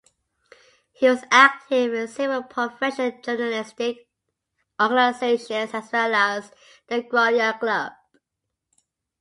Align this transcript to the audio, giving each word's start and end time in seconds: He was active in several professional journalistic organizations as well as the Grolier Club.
He 0.93 1.07
was 1.07 1.23
active 1.29 1.93
in 1.93 2.07
several 2.07 2.41
professional 2.41 3.21
journalistic 3.21 4.09
organizations 4.81 5.75
as 5.75 5.91
well 5.91 6.15
as 6.15 6.51
the 6.87 7.03
Grolier 7.03 7.59
Club. 7.59 7.91